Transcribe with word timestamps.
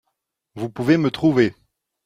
Vous 0.55 0.71
pouvez 0.71 0.97
me 0.97 1.11
trouver. 1.11 1.53